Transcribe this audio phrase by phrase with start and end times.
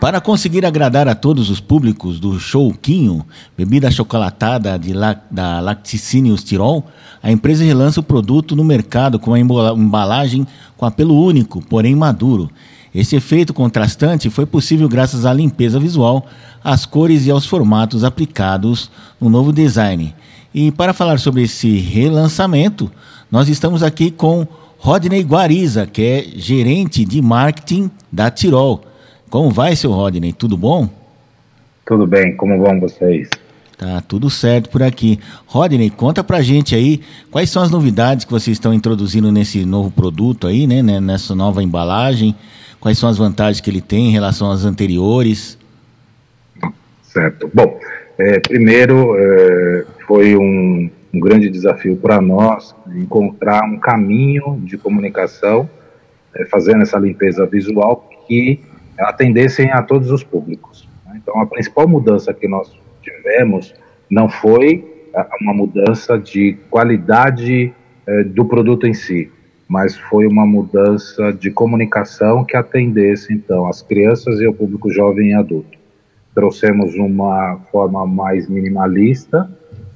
[0.00, 3.22] Para conseguir agradar a todos os públicos do Showquinho,
[3.54, 6.86] bebida chocolatada de la, da Lacticínios Tirol,
[7.22, 10.46] a empresa relança o produto no mercado com uma embalagem
[10.78, 12.50] com apelo único, porém maduro.
[12.94, 16.26] Esse efeito contrastante foi possível graças à limpeza visual,
[16.64, 20.14] às cores e aos formatos aplicados no novo design.
[20.54, 22.90] E para falar sobre esse relançamento,
[23.30, 28.89] nós estamos aqui com Rodney Guariza, que é gerente de marketing da Tirol.
[29.30, 30.32] Como vai, seu Rodney?
[30.32, 30.90] Tudo bom?
[31.86, 33.30] Tudo bem, como vão vocês?
[33.78, 35.20] Tá tudo certo por aqui.
[35.46, 39.88] Rodney, conta pra gente aí quais são as novidades que vocês estão introduzindo nesse novo
[39.88, 40.82] produto aí, né?
[40.82, 42.34] né nessa nova embalagem.
[42.80, 45.56] Quais são as vantagens que ele tem em relação às anteriores?
[47.04, 47.48] Certo.
[47.54, 47.78] Bom,
[48.18, 55.70] é, primeiro é, foi um, um grande desafio para nós encontrar um caminho de comunicação,
[56.34, 58.60] é, fazendo essa limpeza visual que
[59.00, 60.88] atendessem a todos os públicos.
[61.06, 61.20] Né?
[61.22, 62.70] Então, a principal mudança que nós
[63.02, 63.74] tivemos
[64.08, 64.84] não foi
[65.40, 67.72] uma mudança de qualidade
[68.06, 69.30] eh, do produto em si,
[69.68, 75.30] mas foi uma mudança de comunicação que atendesse, então, as crianças e o público jovem
[75.30, 75.78] e adulto.
[76.34, 79.50] Trouxemos uma forma mais minimalista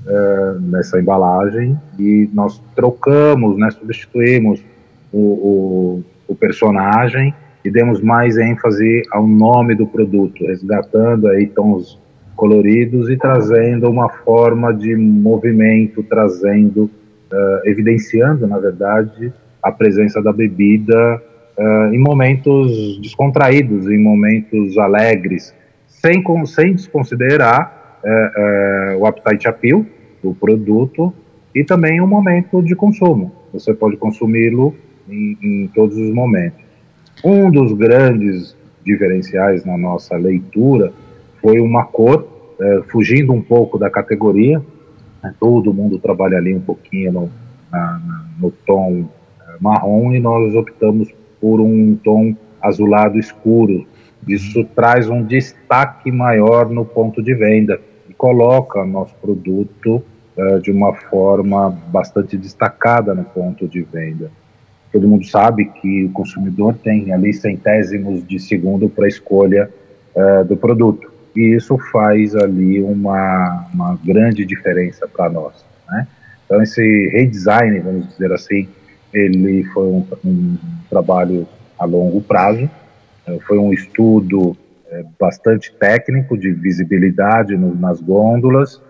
[0.07, 4.63] eh, nessa embalagem e nós trocamos, né, substituímos
[5.13, 11.99] o, o, o personagem e demos mais ênfase ao nome do produto, resgatando aí tons
[12.37, 20.33] coloridos e trazendo uma forma de movimento, trazendo, uh, evidenciando, na verdade, a presença da
[20.33, 21.23] bebida
[21.57, 25.55] uh, em momentos descontraídos, em momentos alegres,
[25.87, 29.87] sem, sem desconsiderar uh, o appetite appeal
[30.23, 31.15] do produto
[31.55, 33.33] e também o momento de consumo.
[33.53, 34.75] Você pode consumi-lo
[35.09, 36.64] em, em todos os momentos.
[37.25, 38.55] Um dos grandes
[38.85, 40.93] diferenciais na nossa leitura
[41.41, 42.29] foi uma cor,
[42.61, 44.61] é, fugindo um pouco da categoria,
[45.23, 47.31] né, todo mundo trabalha ali um pouquinho no,
[47.73, 49.09] na, no tom
[49.41, 51.09] é, marrom e nós optamos
[51.41, 53.87] por um tom azulado escuro.
[54.29, 60.05] Isso traz um destaque maior no ponto de venda e coloca nosso produto
[60.37, 64.31] é, de uma forma bastante destacada no ponto de venda
[64.95, 69.69] todo mundo sabe que o consumidor tem ali centésimos de segundo para a escolha
[70.15, 71.13] uh, do produto.
[71.35, 75.65] E isso faz ali uma, uma grande diferença para nós.
[75.89, 76.07] Né?
[76.47, 78.69] Então, esse redesign, vamos dizer assim,
[79.13, 80.57] ele foi um, um
[80.89, 81.45] trabalho
[81.77, 82.71] a longo prazo,
[83.27, 84.57] uh, foi um estudo uh,
[85.19, 88.81] bastante técnico de visibilidade no, nas gôndolas,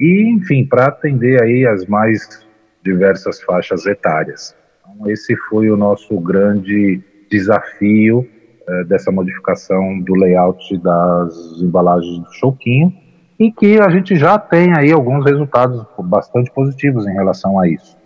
[0.00, 2.45] e, enfim, para atender aí as mais
[2.86, 4.56] diversas faixas etárias.
[4.80, 8.26] Então, esse foi o nosso grande desafio
[8.68, 12.92] eh, dessa modificação do layout das embalagens do Choquinho
[13.38, 17.98] e que a gente já tem aí alguns resultados bastante positivos em relação a isso.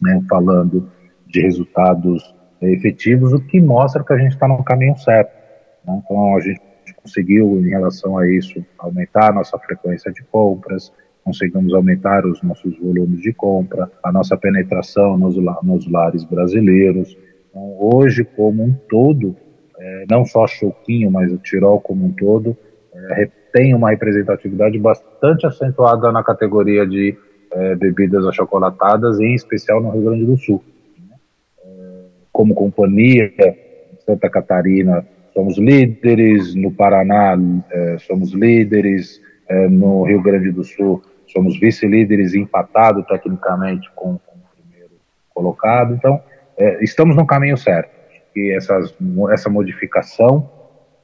[0.00, 0.20] Né?
[0.28, 0.90] Falando
[1.26, 5.32] de resultados efetivos, o que mostra que a gente está no caminho certo.
[5.86, 6.02] Né?
[6.04, 6.60] Então, a gente
[6.96, 10.92] conseguiu, em relação a isso, aumentar a nossa frequência de compras,
[11.26, 17.18] conseguimos aumentar os nossos volumes de compra, a nossa penetração nos, nos lares brasileiros.
[17.50, 19.34] Então, hoje, como um todo,
[19.76, 22.56] é, não só Choquinho, mas o Tirol como um todo,
[22.94, 27.16] é, tem uma representatividade bastante acentuada na categoria de
[27.50, 30.62] é, bebidas achocolatadas, em especial no Rio Grande do Sul.
[31.64, 33.32] É, como companhia,
[33.98, 35.04] Santa Catarina
[35.34, 37.36] somos líderes, no Paraná
[37.68, 44.36] é, somos líderes, é, no Rio Grande do Sul somos vice-líderes empatado tecnicamente com, com,
[44.36, 44.92] o primeiro
[45.34, 45.94] colocado.
[45.94, 46.20] Então,
[46.56, 47.90] é, estamos no caminho certo.
[48.34, 48.94] E essas,
[49.32, 50.50] essa modificação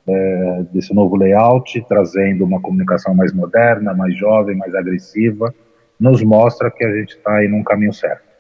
[0.06, 5.55] é, desse novo layout, trazendo uma comunicação mais moderna, mais jovem, mais agressiva,
[5.99, 8.32] nos mostra que a gente está aí num caminho certo.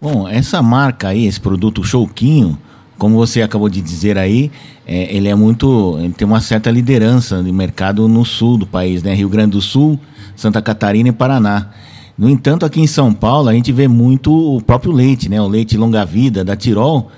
[0.00, 2.56] Bom, essa marca aí, esse produto Chouquinho,
[3.00, 4.52] como você acabou de dizer aí,
[4.86, 5.96] é, ele é muito.
[5.98, 9.14] Ele tem uma certa liderança de mercado no sul do país, né?
[9.14, 9.98] Rio Grande do Sul,
[10.36, 11.70] Santa Catarina e Paraná.
[12.16, 15.40] No entanto, aqui em São Paulo, a gente vê muito o próprio leite, né?
[15.40, 17.10] O leite longa-vida da Tirol,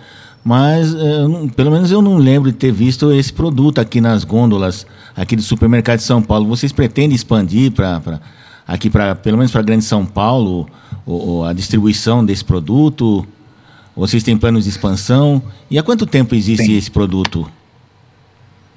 [0.45, 4.87] mas é, pelo menos eu não lembro de ter visto esse produto aqui nas gôndolas
[5.17, 6.47] aqui do supermercado de São Paulo.
[6.47, 8.21] Vocês pretendem expandir para
[8.69, 10.69] aqui para pelo menos para Grande São Paulo
[11.05, 13.27] o, a distribuição desse produto?
[13.97, 15.43] Vocês têm planos de expansão?
[15.71, 16.77] E há quanto tempo existe Sim.
[16.77, 17.49] esse produto?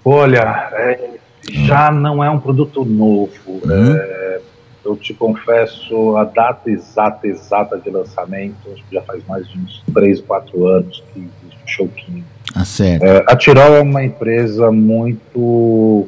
[0.04, 1.10] Olha, é,
[1.50, 3.32] já não é um produto novo.
[3.48, 3.96] Uhum.
[3.96, 4.42] É,
[4.84, 9.58] eu te confesso, a data exata, exata de lançamento, acho que já faz mais de
[9.58, 12.26] uns 3, 4 anos que existe o Showquinho.
[12.54, 13.04] Ah, certo.
[13.04, 16.08] É, a Tirol é uma empresa muito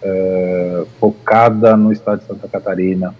[0.00, 3.14] é, focada no estado de Santa Catarina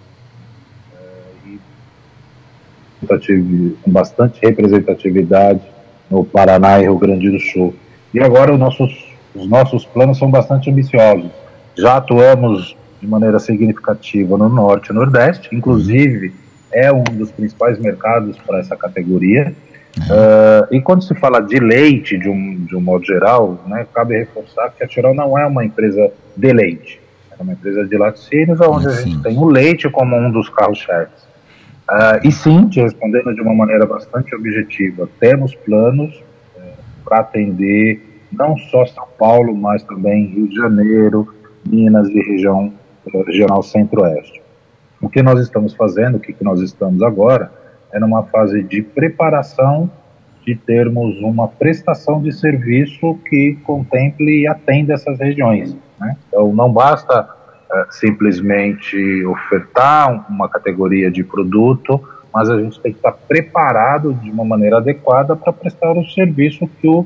[3.05, 5.61] com bastante representatividade
[6.09, 7.73] no Paraná e Rio Grande do Sul.
[8.13, 11.31] E agora os nossos, os nossos planos são bastante ambiciosos.
[11.77, 16.33] Já atuamos de maneira significativa no Norte e Nordeste, inclusive
[16.71, 19.53] é um dos principais mercados para essa categoria.
[19.97, 24.17] Uh, e quando se fala de leite, de um, de um modo geral, né, cabe
[24.17, 27.01] reforçar que a Tirol não é uma empresa de leite,
[27.37, 31.26] é uma empresa de laticínios, onde a gente tem o leite como um dos carros-chefes.
[31.89, 36.13] Uh, e sim, te respondendo de uma maneira bastante objetiva, temos planos
[36.57, 36.61] uh,
[37.05, 41.33] para atender não só São Paulo, mas também Rio de Janeiro,
[41.65, 42.73] Minas e região
[43.13, 44.41] uh, regional centro-oeste.
[45.01, 47.51] O que nós estamos fazendo, o que, nós estamos agora,
[47.93, 49.89] é numa fase de preparação
[50.45, 55.75] de termos uma prestação de serviço que contemple e atenda essas regiões.
[55.99, 56.17] Né?
[56.27, 57.36] Então, não basta é,
[57.89, 62.01] simplesmente ofertar uma categoria de produto,
[62.33, 66.67] mas a gente tem que estar preparado de uma maneira adequada para prestar o serviço
[66.79, 67.05] que o,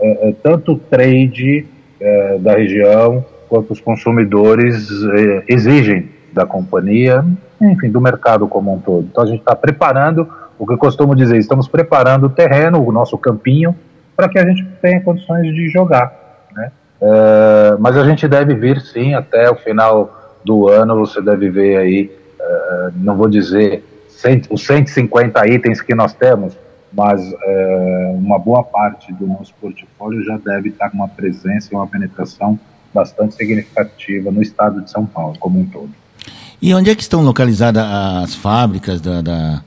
[0.00, 1.66] é, é tanto o trade
[2.40, 4.90] da região quanto os consumidores
[5.48, 7.24] exigem da companhia,
[7.60, 9.06] enfim, do mercado como um todo.
[9.10, 10.28] Então a gente está preparando,
[10.58, 13.74] o que eu costumo dizer, estamos preparando o terreno, o nosso campinho,
[14.16, 16.12] para que a gente tenha condições de jogar.
[17.06, 20.96] É, mas a gente deve vir sim até o final do ano.
[21.00, 22.10] Você deve ver aí,
[22.40, 23.84] é, não vou dizer
[24.48, 26.56] os 150 itens que nós temos,
[26.90, 31.76] mas é, uma boa parte do nosso portfólio já deve estar com uma presença e
[31.76, 32.58] uma penetração
[32.94, 35.90] bastante significativa no estado de São Paulo como um todo.
[36.62, 39.62] E onde é que estão localizadas as fábricas da, da,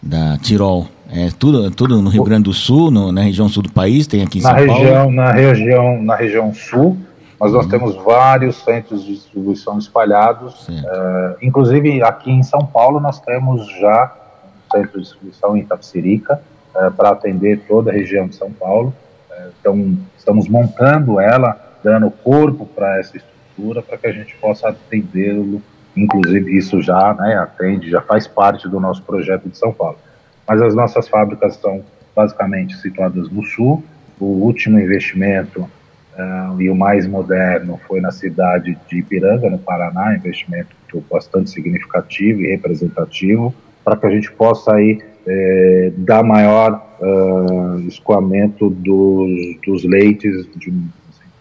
[0.00, 0.86] da Tirol?
[1.10, 4.22] É tudo, tudo no Rio Grande do Sul, no, na região sul do país, tem
[4.22, 5.12] aqui em na São região, Paulo?
[5.12, 6.96] Na região, na região sul,
[7.38, 7.70] mas nós uhum.
[7.70, 10.66] temos vários centros de distribuição espalhados.
[10.68, 14.12] Uh, inclusive aqui em São Paulo nós temos já
[14.44, 16.40] um centro de distribuição em Itapsirica
[16.74, 18.92] uh, para atender toda a região de São Paulo.
[19.30, 24.70] Uh, então estamos montando ela, dando corpo para essa estrutura para que a gente possa
[24.70, 25.62] atendê-lo.
[25.96, 29.98] Inclusive isso já né, atende, já faz parte do nosso projeto de São Paulo
[30.48, 31.82] mas as nossas fábricas estão
[32.14, 33.82] basicamente situadas no sul.
[34.18, 40.14] O último investimento uh, e o mais moderno foi na cidade de Ipiranga, no Paraná,
[40.14, 40.74] investimento
[41.10, 43.54] bastante significativo e representativo,
[43.84, 49.28] para que a gente possa aí eh, dar maior uh, escoamento dos,
[49.66, 50.46] dos leites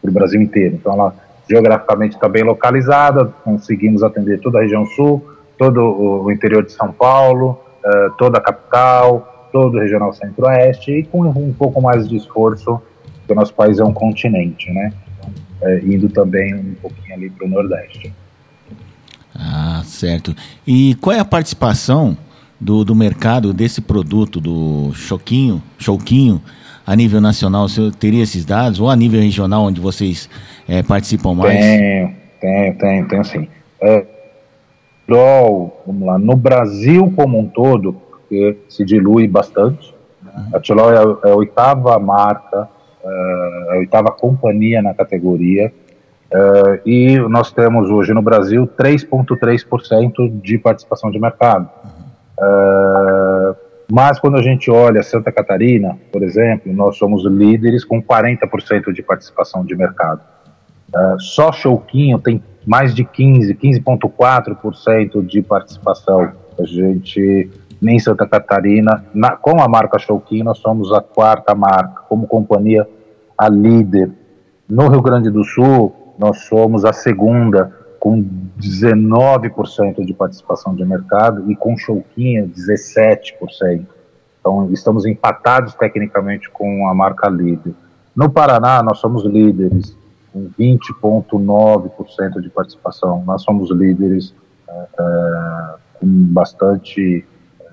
[0.01, 0.75] para o Brasil inteiro.
[0.75, 1.15] Então, ela
[1.49, 5.23] geograficamente está bem localizada, conseguimos atender toda a região sul,
[5.57, 11.03] todo o interior de São Paulo, uh, toda a capital, todo o regional centro-oeste e
[11.03, 12.81] com um pouco mais de esforço,
[13.19, 14.91] porque o nosso país é um continente, né?
[15.17, 18.13] Então, é, indo também um pouquinho ali para o Nordeste.
[19.33, 20.35] Ah, certo.
[20.65, 22.17] E qual é a participação
[22.59, 26.41] do, do mercado desse produto, do Choquinho, Choquinho,
[26.85, 27.67] a nível nacional?
[27.67, 28.79] Você teria esses dados?
[28.79, 30.29] Ou a nível regional, onde vocês
[30.67, 31.57] é, participam mais?
[31.57, 33.47] Tenho, tenho, tenho, tenho sim.
[35.07, 39.93] É, vamos lá, no Brasil como um todo, porque se dilui bastante,
[40.23, 40.49] né?
[40.53, 42.67] a Tilol é, é, a oitava marca,
[43.03, 45.71] é, a oitava companhia na categoria,
[46.31, 51.69] é, e nós temos hoje no Brasil 3,3% de participação de mercado.
[52.39, 53.55] É,
[53.91, 59.03] mas quando a gente olha Santa Catarina, por exemplo, nós somos líderes com 40% de
[59.03, 60.21] participação de mercado.
[60.95, 66.31] É, só Chouquinho tem mais de 15, 15,4% de participação.
[66.57, 67.49] A gente,
[67.81, 72.87] nem Santa Catarina, na, com a marca Showkin, nós somos a quarta marca, como companhia,
[73.37, 74.11] a líder.
[74.67, 78.23] No Rio Grande do Sul, nós somos a segunda, com
[78.59, 83.85] 19% de participação de mercado, e com Showkin, 17%.
[84.39, 87.73] Então, estamos empatados tecnicamente com a marca líder.
[88.15, 89.95] No Paraná, nós somos líderes
[90.35, 93.23] com 20,9% de participação.
[93.25, 94.35] Nós somos líderes
[94.67, 94.73] é,
[95.93, 97.25] com bastante
[97.61, 97.65] é,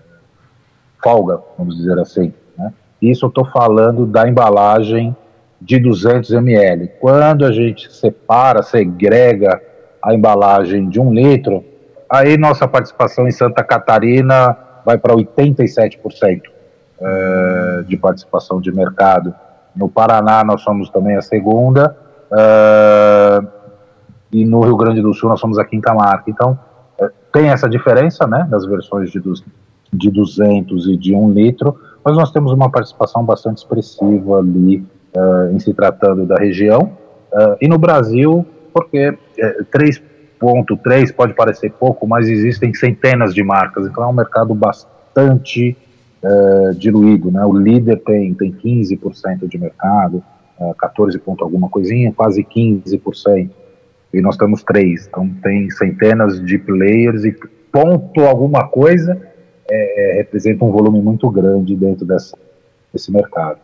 [1.03, 2.33] folga, vamos dizer assim.
[2.57, 2.73] Né?
[3.03, 5.17] Isso eu estou falando da embalagem
[5.61, 6.87] de 200 ml.
[7.01, 9.61] Quando a gente separa, segrega
[10.01, 11.65] a embalagem de um litro,
[12.09, 16.43] aí nossa participação em Santa Catarina vai para 87%
[17.01, 19.35] é, de participação de mercado.
[19.75, 21.97] No Paraná, nós somos também a segunda,
[22.33, 23.47] uh,
[24.33, 26.31] e no Rio Grande do Sul, nós somos a quinta marca.
[26.31, 26.59] Então,
[27.01, 29.21] uh, tem essa diferença né, das versões de,
[29.93, 34.85] de 200 e de 1 litro, mas nós temos uma participação bastante expressiva ali
[35.53, 36.91] em se tratando da região.
[37.61, 39.17] e no Brasil, porque
[39.71, 45.77] 3.3 pode parecer pouco, mas existem centenas de marcas, então é um mercado bastante
[46.23, 47.31] uh, diluído.
[47.31, 47.45] Né?
[47.45, 50.23] O líder tem, tem 15% de mercado, uh,
[50.79, 53.51] 14 ponto alguma coisinha, quase 15%.
[54.15, 57.35] E nós temos três, então tem centenas de players e
[57.73, 59.19] ponto alguma coisa
[59.71, 62.37] é, é, representa um volume muito grande dentro dessa,
[62.93, 63.59] desse mercado.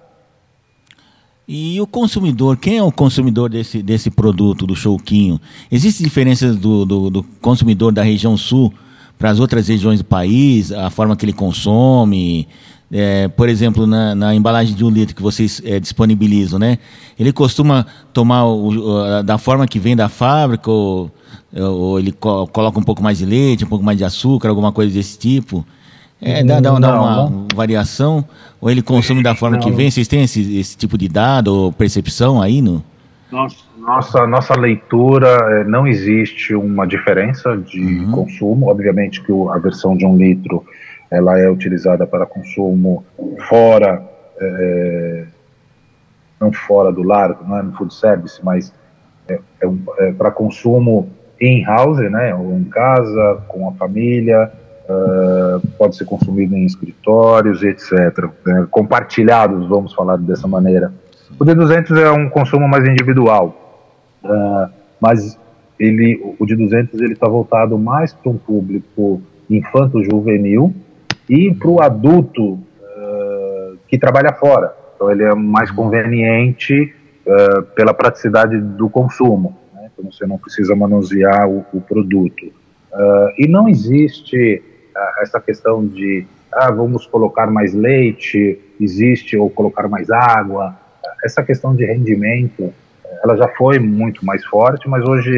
[1.47, 5.41] E o consumidor, quem é o consumidor desse, desse produto, do Chouquinho?
[5.71, 8.73] Existem diferenças do, do, do consumidor da região sul
[9.19, 12.47] para as outras regiões do país, a forma que ele consome.
[12.91, 16.79] É, por exemplo, na, na, embalagem de um litro que vocês é, disponibilizam, né?
[17.19, 21.11] Ele costuma tomar o, da forma que vem da fábrica ou,
[21.55, 24.73] ou ele co coloca um pouco mais de leite, um pouco mais de açúcar, alguma
[24.73, 25.67] coisa desse tipo?
[26.21, 27.47] É, dá, dá, dá uma não.
[27.55, 28.25] variação?
[28.61, 29.63] Ou ele consome da forma não.
[29.63, 29.91] que vem?
[29.91, 32.83] Vocês têm esse, esse tipo de dado ou percepção aí no...
[33.31, 38.11] Nossa, nossa, nossa leitura é, não existe uma diferença de uhum.
[38.11, 38.69] consumo.
[38.69, 40.65] Obviamente que a versão de um litro
[41.11, 43.05] ela é utilizada para consumo
[43.49, 44.03] fora,
[44.41, 45.25] é,
[46.41, 48.73] não fora do lar, não é no food service, mas
[49.29, 51.09] é, é, um, é para consumo
[51.41, 54.51] em house, né, ou em casa, com a família,
[54.89, 57.93] uh, pode ser consumido em escritórios, etc.
[58.45, 60.93] Né, compartilhados, vamos falar dessa maneira.
[61.39, 63.55] O D200 é um consumo mais individual.
[64.25, 64.69] Uh,
[65.01, 65.39] mas
[65.79, 70.75] ele, o de 200 ele está voltado mais para um público infanto-juvenil
[71.29, 74.75] e para o adulto uh, que trabalha fora.
[74.95, 76.95] Então ele é mais conveniente
[77.27, 79.59] uh, pela praticidade do consumo.
[79.75, 79.91] Né?
[79.93, 82.53] Então você não precisa manusear o, o produto.
[83.37, 84.63] e não existe
[85.21, 90.77] essa questão de ah, vamos colocar mais leite, existe ou colocar mais água.
[91.25, 92.73] Essa questão de rendimento
[93.23, 95.33] ela já foi muito mais forte, mas hoje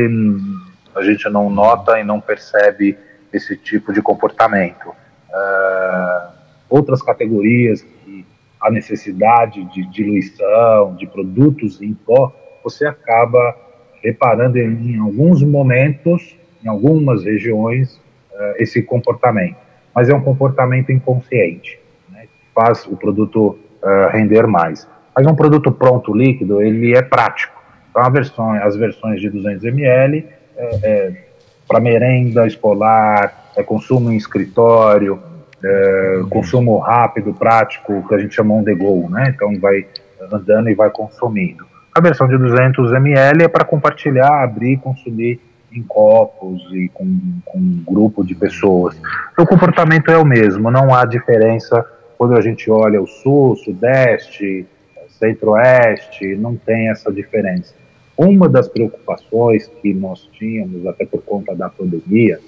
[0.94, 2.96] a gente não nota e não percebe
[3.32, 4.92] esse tipo de comportamento.
[5.32, 6.32] Uh,
[6.68, 8.26] outras categorias que
[8.60, 12.32] a necessidade de diluição de produtos em pó,
[12.62, 13.56] você acaba
[14.02, 17.94] reparando em, em alguns momentos, em algumas regiões,
[18.32, 19.56] uh, esse comportamento.
[19.94, 21.78] Mas é um comportamento inconsciente,
[22.10, 24.88] né, faz o produto uh, render mais.
[25.16, 27.60] Mas um produto pronto líquido, ele é prático.
[27.90, 30.24] Então, versão, as versões de 200 ml
[30.56, 31.29] é, é
[31.70, 35.22] para merenda escolar, é consumo em escritório,
[35.62, 39.32] é, consumo rápido, prático, que a gente chama on the go, né?
[39.32, 39.86] Então, vai
[40.32, 41.64] andando e vai consumindo.
[41.94, 45.38] A versão de 200 ml é para compartilhar, abrir, consumir
[45.72, 47.06] em copos e com,
[47.44, 49.00] com um grupo de pessoas.
[49.38, 51.86] O comportamento é o mesmo, não há diferença
[52.18, 54.66] quando a gente olha o sul, sudeste,
[55.20, 57.79] centro-oeste, não tem essa diferença.
[58.22, 62.38] Uma das preocupações que nós tínhamos, até por conta da pandemia,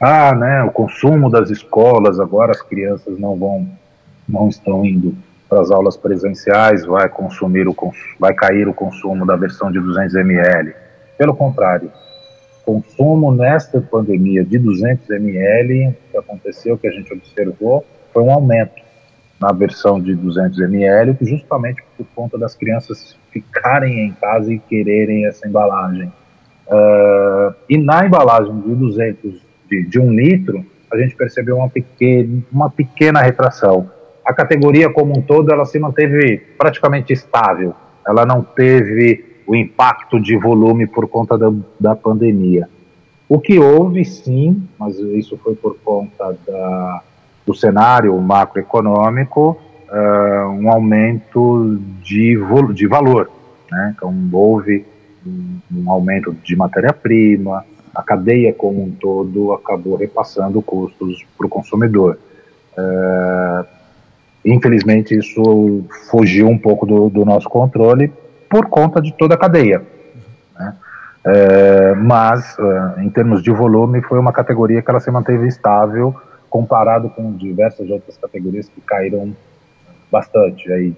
[0.00, 3.68] ah, né, o consumo das escolas, agora as crianças não vão,
[4.28, 5.16] não estão indo
[5.48, 7.74] para as aulas presenciais, vai consumir o
[8.20, 10.74] vai cair o consumo da versão de 200 ml.
[11.18, 11.90] Pelo contrário,
[12.64, 18.30] consumo nesta pandemia de 200 ml, o que aconteceu, que a gente observou, foi um
[18.30, 18.80] aumento
[19.40, 25.26] na versão de 200 ml, justamente por conta das crianças ficarem em casa e quererem
[25.26, 26.12] essa embalagem.
[26.66, 32.42] Uh, e na embalagem de 200 de, de um litro, a gente percebeu uma pequena,
[32.52, 33.90] uma pequena retração.
[34.24, 37.74] A categoria como um todo, ela se manteve praticamente estável.
[38.06, 42.68] Ela não teve o impacto de volume por conta da, da pandemia.
[43.28, 47.02] O que houve, sim, mas isso foi por conta da,
[47.50, 52.38] do cenário macroeconômico uh, um aumento de,
[52.72, 53.28] de valor.
[53.70, 53.94] Né?
[53.96, 54.86] Então, houve
[55.26, 61.50] um, um aumento de matéria-prima, a cadeia como um todo acabou repassando custos para o
[61.50, 62.18] consumidor.
[62.78, 63.66] Uh,
[64.44, 68.12] infelizmente, isso fugiu um pouco do, do, nosso controle
[68.48, 69.82] por conta de toda a cadeia.
[70.56, 70.74] Né?
[71.26, 76.14] Uh, mas, uh, em termos de volume, foi uma categoria que ela se manteve estável
[76.50, 79.34] comparado com diversas outras categorias que caíram
[80.10, 80.70] bastante.
[80.72, 80.92] Aí,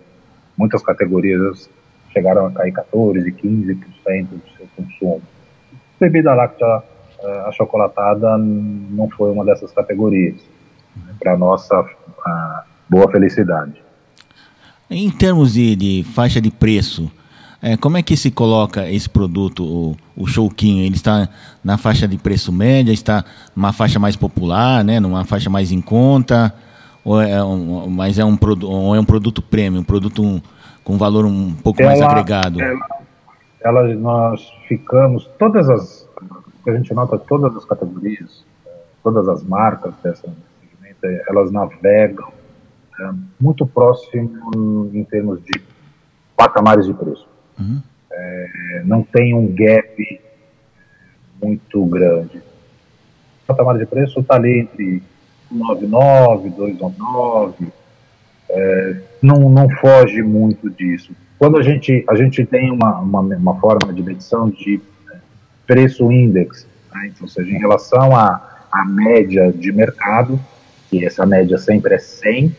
[0.56, 1.70] muitas categorias
[2.12, 5.22] chegaram a cair 14%, 15% do seu consumo.
[6.00, 6.82] Bebida láctea
[7.22, 10.36] eh, achocolatada não foi uma dessas categorias,
[10.96, 11.88] né, para nossa
[12.88, 13.82] boa felicidade.
[14.90, 17.10] Em termos de, de faixa de preço,
[17.62, 20.84] é, como é que se coloca esse produto, o, o Showquinho?
[20.84, 21.28] Ele está
[21.62, 25.80] na faixa de preço média, está numa faixa mais popular, né, numa faixa mais em
[25.80, 26.52] conta,
[27.04, 30.42] ou é um, mas é um, ou é um produto premium, um produto um,
[30.82, 32.60] com valor um pouco ela, mais agregado?
[32.60, 32.80] Ela,
[33.60, 36.08] ela, nós ficamos, todas as,
[36.66, 38.44] a gente nota, todas as categorias,
[39.04, 40.28] todas as marcas dessa
[40.60, 42.32] segmento, elas navegam
[43.00, 45.62] é, muito próximo em termos de
[46.36, 47.30] patamares de preço.
[47.58, 47.82] Uhum.
[48.10, 50.20] É, não tem um gap
[51.42, 52.38] muito grande.
[52.38, 55.02] O patamar de preço está ali entre
[55.48, 57.68] 199, 299,
[58.50, 61.12] é, não, não foge muito disso.
[61.38, 64.80] Quando a gente, a gente tem uma, uma, uma forma de medição de
[65.10, 65.16] é,
[65.66, 67.06] preço index, né?
[67.06, 70.38] então, ou seja, em relação à, à média de mercado,
[70.88, 72.54] que essa média sempre é 100,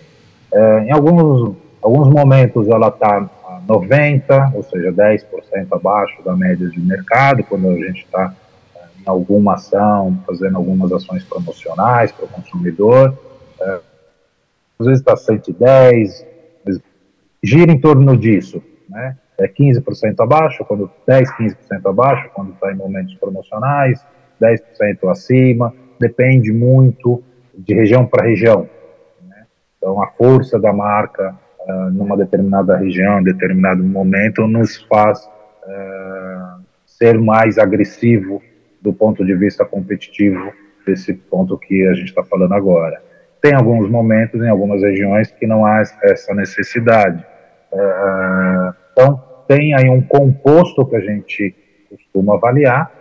[0.51, 3.29] é, em alguns, alguns momentos ela está
[3.67, 8.33] 90, ou seja, 10% abaixo da média de mercado, quando a gente está
[8.75, 13.17] é, em alguma ação, fazendo algumas ações promocionais para o consumidor.
[13.59, 13.79] É,
[14.79, 16.25] às vezes está 110,
[17.43, 19.17] gira em torno disso, né?
[19.37, 21.55] É 15% abaixo, quando 10, 15%
[21.85, 24.05] abaixo, quando está em momentos promocionais,
[24.39, 28.69] 10% acima, depende muito de região para região.
[29.27, 29.45] Né?
[29.77, 31.35] Então, a força da marca
[31.67, 38.41] uh, numa determinada região, em determinado momento, nos faz uh, ser mais agressivo
[38.81, 40.51] do ponto de vista competitivo
[40.85, 43.01] desse ponto que a gente está falando agora.
[43.41, 47.25] Tem alguns momentos em algumas regiões que não há essa necessidade.
[47.71, 51.55] Uh, então, tem aí um composto que a gente
[51.89, 52.91] costuma avaliar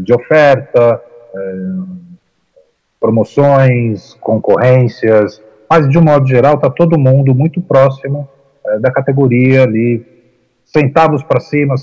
[0.00, 1.00] de oferta,
[2.98, 8.28] promoções, concorrências, mas de um modo geral está todo mundo muito próximo
[8.80, 10.04] da categoria ali,
[10.64, 11.74] centavos para cima,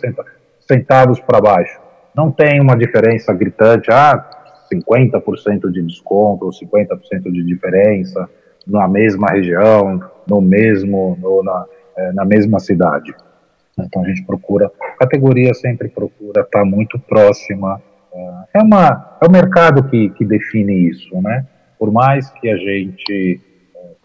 [0.67, 1.79] centavos para baixo.
[2.15, 4.23] Não tem uma diferença gritante, ah,
[4.71, 8.29] 50% de desconto ou 50% de diferença
[8.65, 11.65] na mesma região, no mesmo, no, na,
[11.97, 13.13] é, na mesma cidade.
[13.77, 17.81] Então a gente procura, a categoria sempre procura estar tá muito próxima.
[18.53, 21.45] É, uma, é o mercado que, que define isso, né?
[21.77, 23.54] Por mais que a gente, é,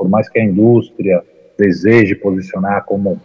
[0.01, 1.23] por mais que a indústria
[1.59, 3.21] deseje posicionar como uh,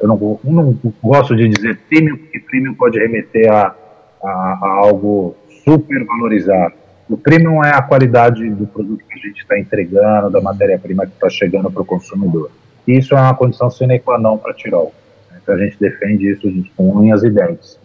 [0.00, 3.76] eu, não, não gosto de dizer premium, porque premium pode remeter a,
[4.24, 6.72] a, a algo super valorizado.
[7.06, 11.12] O premium é a qualidade do produto que a gente está entregando, da matéria-prima que
[11.12, 12.50] está chegando para o consumidor.
[12.88, 14.94] Isso é uma condição sine qua non para Tirol.
[15.36, 17.78] Então a gente defende isso com unhas e dentes.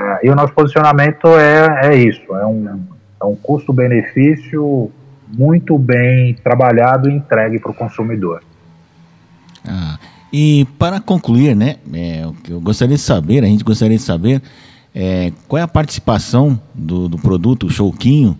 [0.00, 2.84] É, e o nosso posicionamento é, é isso, é um,
[3.20, 4.92] é um custo-benefício
[5.32, 8.42] muito bem trabalhado e entregue para o consumidor.
[9.66, 9.98] Ah,
[10.32, 14.02] e para concluir, né, é, o que eu gostaria de saber, a gente gostaria de
[14.02, 14.42] saber
[14.94, 18.36] é, qual é a participação do, do produto Showquinho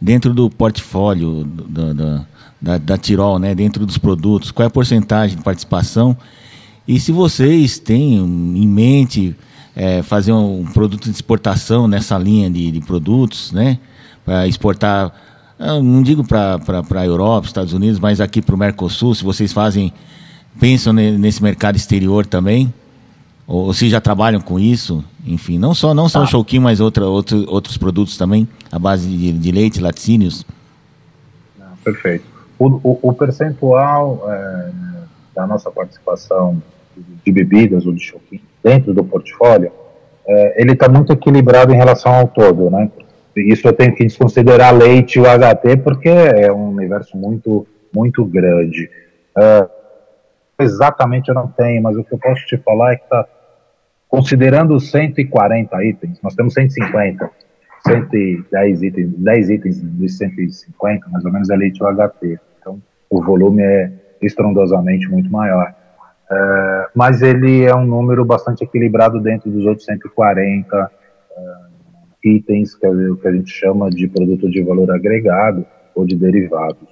[0.00, 2.26] dentro do portfólio do, do,
[2.60, 4.50] da, da Tirol, né, dentro dos produtos?
[4.50, 6.16] Qual é a porcentagem de participação?
[6.86, 9.34] E se vocês têm em mente
[9.74, 13.78] é, fazer um produto de exportação nessa linha de, de produtos, né,
[14.24, 15.12] para exportar,
[15.64, 16.60] ah, não digo para
[16.94, 19.92] a Europa, Estados Unidos, mas aqui para o Mercosul, se vocês fazem,
[20.60, 22.72] pensam nesse mercado exterior também?
[23.46, 26.22] Ou, se já trabalham com isso, enfim, não só não só ah.
[26.24, 30.44] o Showkin, mas outra, outro, outros produtos também, a base de, de leite, laticínios.
[31.82, 32.24] perfeito.
[32.58, 34.70] O, o, o percentual é,
[35.34, 36.62] da nossa participação
[37.24, 39.72] de bebidas ou de Showkin dentro do portfólio,
[40.26, 42.90] é, ele está muito equilibrado em relação ao todo, né?
[43.36, 48.24] Isso eu tenho que desconsiderar leite e o HT porque é um universo muito muito
[48.24, 48.90] grande.
[49.38, 49.68] É,
[50.58, 53.26] exatamente eu não tenho, mas o que eu posso te falar é que está
[54.08, 57.30] considerando os 140 itens, nós temos 150,
[57.86, 62.38] 110 itens, 10 itens dos 150, mais ou menos, é leite UHT.
[62.60, 63.90] Então, o volume é
[64.22, 65.74] estrondosamente muito maior.
[66.30, 71.63] Uh, mas ele é um número bastante equilibrado dentro dos outros 140 uh,
[72.24, 76.88] itens que a, que a gente chama de produto de valor agregado ou de derivados.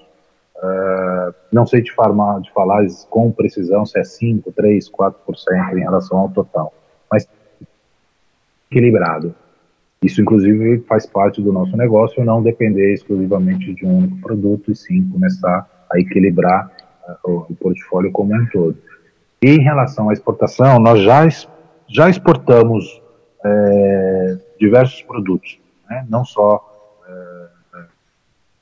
[0.56, 5.80] Uh, não sei te, falar, de falar com precisão se é 5, 3, 4% em
[5.80, 6.72] relação ao total
[7.12, 7.28] mas
[8.70, 9.34] equilibrado.
[10.02, 14.74] Isso, inclusive, faz parte do nosso negócio, não depender exclusivamente de um único produto, e
[14.74, 16.72] sim começar a equilibrar
[17.24, 18.76] uh, o, o, portfólio como um todo.
[19.42, 21.28] E em relação à exportação, nós já,
[21.86, 23.00] já exportamos
[23.44, 25.58] é, diversos produtos,
[25.90, 26.06] né?
[26.08, 26.64] não só
[27.08, 27.80] é,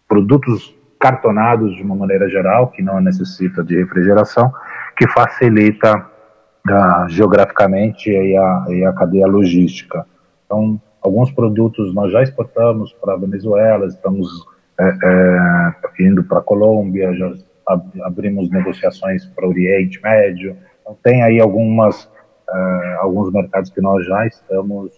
[0.09, 4.53] produtos cartonados de uma maneira geral, que não necessita de refrigeração,
[4.97, 10.07] que facilita uh, geograficamente e a, e a cadeia logística.
[10.45, 14.29] Então, alguns produtos nós já exportamos para a Venezuela, estamos
[14.79, 17.33] é, é, indo para a Colômbia, já
[17.67, 20.57] ab abrimos negociações para o Oriente Médio.
[20.81, 22.11] Então, tem aí algumas,
[22.99, 24.91] alguns mercados que nós já estamos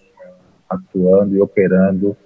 [0.73, 2.17] atuando e operando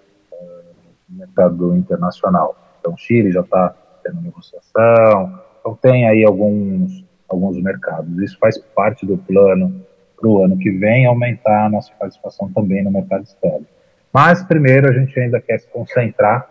[1.08, 2.56] no mercado internacional.
[2.80, 8.16] Então, Chile já está tendo negociação, então tem aí alguns, alguns mercados.
[8.18, 9.82] Isso faz parte do plano
[10.18, 13.66] para o ano que vem, aumentar a nossa participação também no mercado externo.
[14.12, 16.48] Mas primeiro a gente ainda quer se concentrar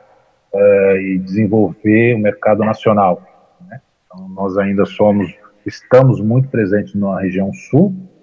[0.53, 3.21] uh, e desenvolver o mercado nacional.
[3.67, 3.81] Né?
[4.05, 5.33] Então, nós ainda somos,
[5.65, 8.14] estamos muito presentes na região sul, uh,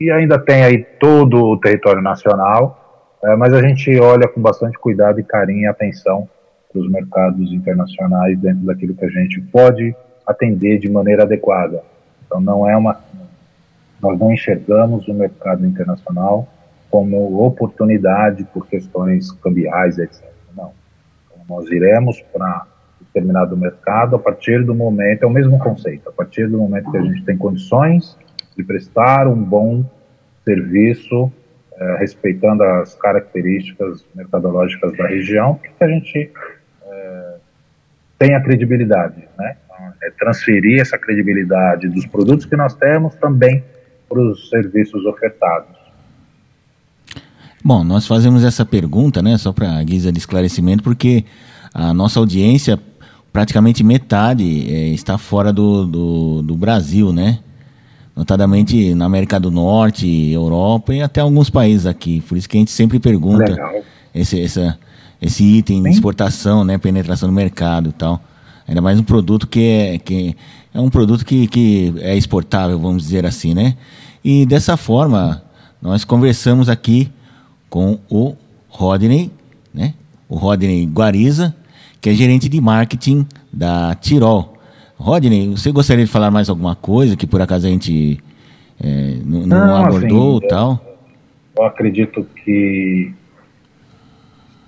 [0.00, 4.78] e ainda tem aí todo o território nacional, uh, mas a gente olha com bastante
[4.78, 6.26] cuidado e carinho e atenção
[6.72, 9.94] para os mercados internacionais dentro daquilo que a gente pode
[10.26, 11.82] atender de maneira adequada.
[12.24, 12.98] Então não é uma
[14.00, 16.48] nós não enxergamos o mercado internacional
[16.90, 20.24] como oportunidade por questões cambiais, etc.
[20.56, 20.72] Não.
[21.26, 22.66] Então, nós iremos para
[22.98, 26.96] determinado mercado a partir do momento, é o mesmo conceito, a partir do momento que
[26.96, 28.16] a gente tem condições
[28.56, 29.84] de prestar um bom
[30.44, 31.32] serviço,
[31.76, 36.30] eh, respeitando as características mercadológicas da região, que a gente
[38.20, 39.56] tem a credibilidade, né?
[40.02, 43.64] É transferir essa credibilidade dos produtos que nós temos também
[44.06, 45.74] para os serviços ofertados.
[47.64, 51.24] Bom, nós fazemos essa pergunta, né, só para guisa de esclarecimento, porque
[51.72, 52.78] a nossa audiência,
[53.32, 57.38] praticamente metade, é, está fora do, do, do, Brasil, né?
[58.14, 62.20] Notadamente na América do Norte, Europa e até alguns países aqui.
[62.22, 63.56] Por isso que a gente sempre pergunta
[64.14, 64.78] esse, essa,
[65.22, 68.20] esse item de exportação, né, penetração no mercado e tal.
[68.66, 70.36] Ainda mais um produto que é, que
[70.72, 73.76] é um produto que, que é exportável, vamos dizer assim, né?
[74.22, 75.42] E dessa forma,
[75.82, 77.10] nós conversamos aqui
[77.68, 78.36] com o
[78.68, 79.30] Rodney,
[79.72, 79.94] né?
[80.28, 81.54] O Rodney Guariza,
[82.00, 84.56] que é gerente de marketing da Tirol.
[85.00, 88.22] Rodney, você gostaria de falar mais alguma coisa que por acaso a gente
[88.78, 90.80] é, não, não, abordou assim, tal?
[90.84, 93.10] Eu, eu acredito que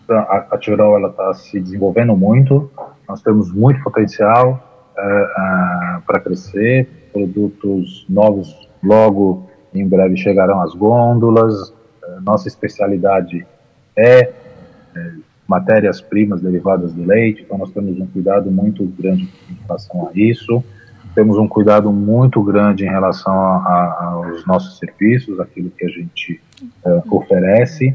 [0.09, 2.71] a, a Tirol ela está se desenvolvendo muito.
[3.07, 6.89] Nós temos muito potencial uh, uh, para crescer.
[7.13, 11.69] Produtos novos logo em breve chegarão às gôndolas.
[11.69, 13.47] Uh, nossa especialidade
[13.95, 14.33] é
[15.47, 20.63] matérias-primas derivadas do leite, então nós temos um cuidado muito grande em relação a isso.
[21.15, 26.41] Temos um cuidado muito grande em relação aos nossos serviços, aquilo que a gente
[27.11, 27.95] oferece.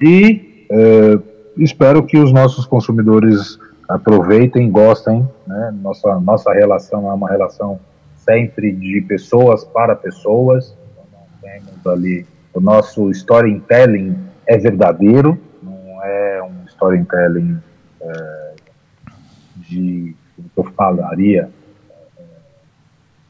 [0.00, 1.18] e é,
[1.56, 5.28] espero que os nossos consumidores aproveitem, gostem.
[5.46, 5.74] Né?
[5.82, 7.78] Nossa, nossa relação é uma relação
[8.16, 10.76] sempre de pessoas para pessoas.
[10.98, 15.38] Então, temos ali o nosso storytelling é verdadeiro,
[16.02, 17.60] é um storytelling
[18.00, 18.54] é,
[19.56, 21.48] de que eu falaria.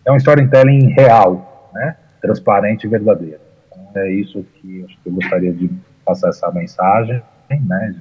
[0.05, 1.97] É um storytelling real, né?
[2.21, 3.41] transparente e verdadeiro.
[3.67, 5.71] Então, é isso que eu gostaria de
[6.05, 7.23] passar essa mensagem
[7.61, 7.95] né?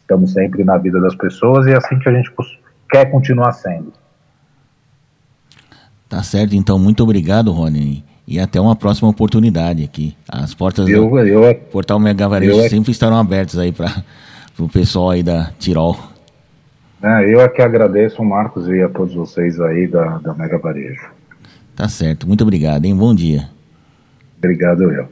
[0.00, 2.32] Estamos sempre na vida das pessoas e é assim que a gente
[2.90, 3.92] quer continuar sendo.
[6.08, 8.04] Tá certo, então muito obrigado, Rony.
[8.30, 10.14] E até uma próxima oportunidade aqui.
[10.28, 13.90] As portas eu, do eu, Portal Mega Varejo eu, sempre estarão abertas aí para
[14.58, 15.98] o pessoal aí da Tirol.
[17.02, 21.08] É, eu é que agradeço, Marcos, e a todos vocês aí da, da Mega Varejo.
[21.74, 22.94] Tá certo, muito obrigado, hein?
[22.94, 23.48] Bom dia.
[24.36, 25.08] Obrigado, eu.